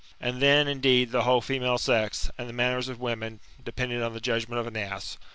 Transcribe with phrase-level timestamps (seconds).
[0.19, 4.59] And then, indeed,{the whole female sex, and the manners of women, depend on the judgment
[4.59, 5.19] of an ass.